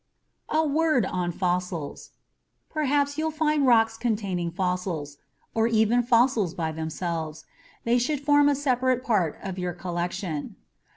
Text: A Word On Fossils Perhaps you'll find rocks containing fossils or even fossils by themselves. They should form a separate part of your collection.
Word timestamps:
A 0.49 0.65
Word 0.65 1.05
On 1.05 1.31
Fossils 1.31 2.09
Perhaps 2.71 3.19
you'll 3.19 3.29
find 3.29 3.67
rocks 3.67 3.97
containing 3.97 4.49
fossils 4.49 5.17
or 5.53 5.67
even 5.67 6.01
fossils 6.01 6.55
by 6.55 6.71
themselves. 6.71 7.45
They 7.83 7.99
should 7.99 8.19
form 8.19 8.49
a 8.49 8.55
separate 8.55 9.03
part 9.03 9.37
of 9.43 9.59
your 9.59 9.73
collection. 9.73 10.55